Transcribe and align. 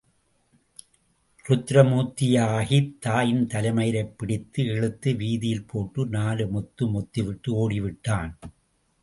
ருத்ரமூர்த்தியாகித் 1.49 2.97
தாயின் 2.99 3.47
தலைமயிரைப் 3.47 4.17
பிடித்து 4.17 4.63
இழுத்து 4.63 5.15
வீதியில் 5.15 5.67
போட்டு 5.67 6.05
நாலு 6.07 6.45
மொத்து 6.45 6.85
மொத்திவிட்டு 6.85 7.47
ஒடிவிட்டான். 7.47 8.33